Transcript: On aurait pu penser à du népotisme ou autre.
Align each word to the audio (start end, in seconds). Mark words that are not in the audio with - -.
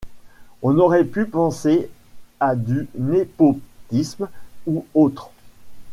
On 0.63 0.79
aurait 0.79 1.03
pu 1.03 1.27
penser 1.27 1.87
à 2.39 2.55
du 2.55 2.87
népotisme 2.95 4.29
ou 4.65 4.87
autre. 4.95 5.29